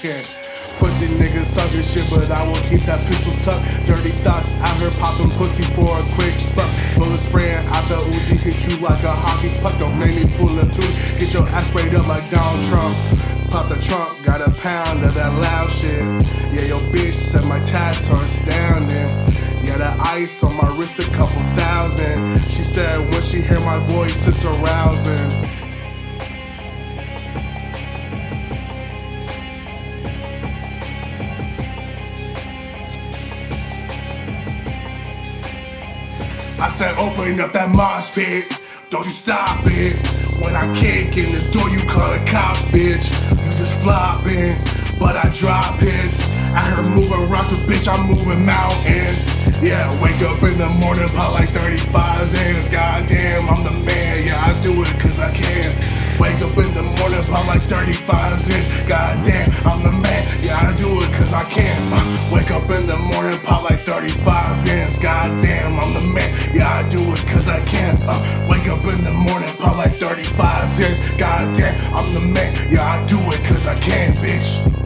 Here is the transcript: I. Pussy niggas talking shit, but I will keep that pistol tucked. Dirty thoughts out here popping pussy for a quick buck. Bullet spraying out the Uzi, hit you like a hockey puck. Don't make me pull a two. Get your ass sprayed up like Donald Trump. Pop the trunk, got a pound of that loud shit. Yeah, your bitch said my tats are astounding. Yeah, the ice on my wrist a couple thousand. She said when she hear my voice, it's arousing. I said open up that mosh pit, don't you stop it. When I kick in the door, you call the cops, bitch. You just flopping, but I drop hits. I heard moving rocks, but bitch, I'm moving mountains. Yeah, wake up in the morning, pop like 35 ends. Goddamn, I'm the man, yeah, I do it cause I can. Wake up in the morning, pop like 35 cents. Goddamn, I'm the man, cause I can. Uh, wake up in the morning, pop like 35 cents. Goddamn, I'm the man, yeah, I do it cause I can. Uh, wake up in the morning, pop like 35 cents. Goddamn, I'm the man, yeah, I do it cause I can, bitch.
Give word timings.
I. 0.00 0.24
Pussy 0.80 1.12
niggas 1.20 1.52
talking 1.52 1.84
shit, 1.84 2.08
but 2.08 2.24
I 2.32 2.40
will 2.48 2.56
keep 2.72 2.80
that 2.88 3.04
pistol 3.04 3.36
tucked. 3.44 3.84
Dirty 3.84 4.16
thoughts 4.24 4.56
out 4.64 4.72
here 4.80 4.88
popping 4.96 5.28
pussy 5.36 5.60
for 5.76 5.92
a 5.92 6.04
quick 6.16 6.32
buck. 6.56 6.72
Bullet 6.96 7.20
spraying 7.20 7.60
out 7.76 7.84
the 7.92 8.00
Uzi, 8.08 8.40
hit 8.40 8.64
you 8.64 8.80
like 8.80 9.04
a 9.04 9.12
hockey 9.12 9.52
puck. 9.60 9.76
Don't 9.76 10.00
make 10.00 10.16
me 10.16 10.24
pull 10.40 10.56
a 10.56 10.64
two. 10.72 10.80
Get 11.20 11.36
your 11.36 11.44
ass 11.52 11.68
sprayed 11.68 11.92
up 11.92 12.08
like 12.08 12.24
Donald 12.32 12.64
Trump. 12.64 12.96
Pop 13.52 13.68
the 13.68 13.76
trunk, 13.76 14.24
got 14.24 14.40
a 14.40 14.48
pound 14.64 15.04
of 15.04 15.12
that 15.20 15.36
loud 15.36 15.68
shit. 15.68 16.00
Yeah, 16.56 16.72
your 16.72 16.82
bitch 16.88 17.12
said 17.12 17.44
my 17.44 17.60
tats 17.68 18.08
are 18.08 18.24
astounding. 18.24 19.10
Yeah, 19.60 19.76
the 19.76 19.92
ice 20.16 20.40
on 20.40 20.56
my 20.56 20.72
wrist 20.80 20.96
a 20.96 21.04
couple 21.12 21.44
thousand. 21.60 22.40
She 22.40 22.64
said 22.64 22.96
when 23.12 23.20
she 23.20 23.44
hear 23.44 23.60
my 23.68 23.84
voice, 23.92 24.24
it's 24.24 24.48
arousing. 24.48 25.59
I 36.60 36.68
said 36.68 36.92
open 36.98 37.40
up 37.40 37.56
that 37.56 37.72
mosh 37.72 38.12
pit, 38.12 38.44
don't 38.92 39.06
you 39.08 39.16
stop 39.16 39.64
it. 39.64 39.96
When 40.44 40.52
I 40.52 40.68
kick 40.76 41.16
in 41.16 41.32
the 41.32 41.40
door, 41.48 41.64
you 41.72 41.80
call 41.88 42.12
the 42.12 42.20
cops, 42.28 42.68
bitch. 42.68 43.08
You 43.32 43.50
just 43.56 43.80
flopping, 43.80 44.60
but 45.00 45.16
I 45.16 45.32
drop 45.32 45.80
hits. 45.80 46.28
I 46.52 46.60
heard 46.68 46.84
moving 46.84 47.32
rocks, 47.32 47.48
but 47.48 47.64
bitch, 47.64 47.88
I'm 47.88 48.04
moving 48.04 48.44
mountains. 48.44 49.24
Yeah, 49.64 49.88
wake 50.04 50.20
up 50.20 50.44
in 50.44 50.60
the 50.60 50.68
morning, 50.84 51.08
pop 51.16 51.32
like 51.32 51.48
35 51.48 51.88
ends. 52.28 52.68
Goddamn, 52.68 53.48
I'm 53.48 53.64
the 53.64 53.76
man, 53.80 54.14
yeah, 54.20 54.36
I 54.44 54.52
do 54.60 54.84
it 54.84 54.92
cause 55.00 55.16
I 55.16 55.32
can. 55.32 55.72
Wake 56.20 56.44
up 56.44 56.52
in 56.60 56.68
the 56.76 56.84
morning, 57.00 57.24
pop 57.24 57.48
like 57.48 57.64
35 57.64 58.04
cents. 58.36 58.68
Goddamn, 58.84 59.48
I'm 59.64 59.80
the 59.80 59.96
man, 59.96 60.09
cause 61.20 61.34
I 61.34 61.44
can. 61.52 61.92
Uh, 61.92 62.32
wake 62.32 62.50
up 62.50 62.64
in 62.72 62.86
the 62.86 62.96
morning, 62.96 63.38
pop 63.44 63.68
like 63.68 63.80
35 63.80 64.58
cents. 64.58 64.98
Goddamn, 64.98 65.78
I'm 65.78 65.92
the 65.92 66.06
man, 66.14 66.30
yeah, 66.54 66.68
I 66.68 66.88
do 66.88 67.00
it 67.12 67.20
cause 67.28 67.48
I 67.48 67.60
can. 67.66 67.96
Uh, 68.08 68.48
wake 68.48 68.66
up 68.68 68.82
in 68.84 69.04
the 69.04 69.12
morning, 69.12 69.52
pop 69.58 69.76
like 69.76 69.92
35 69.92 70.72
cents. 70.72 70.98
Goddamn, 71.18 71.76
I'm 71.94 72.14
the 72.14 72.20
man, 72.20 72.50
yeah, 72.72 72.84
I 72.84 73.06
do 73.06 73.18
it 73.36 73.44
cause 73.44 73.66
I 73.66 73.78
can, 73.78 74.14
bitch. 74.14 74.79